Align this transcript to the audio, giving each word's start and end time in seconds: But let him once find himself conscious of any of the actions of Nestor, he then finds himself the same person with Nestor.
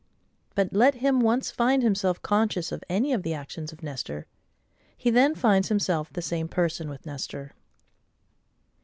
But 0.55 0.73
let 0.73 0.95
him 0.95 1.19
once 1.19 1.51
find 1.51 1.83
himself 1.83 2.23
conscious 2.23 2.71
of 2.71 2.83
any 2.89 3.13
of 3.13 3.21
the 3.21 3.35
actions 3.35 3.71
of 3.71 3.83
Nestor, 3.83 4.25
he 4.97 5.11
then 5.11 5.35
finds 5.35 5.69
himself 5.69 6.11
the 6.11 6.23
same 6.23 6.47
person 6.47 6.89
with 6.89 7.05
Nestor. 7.05 7.51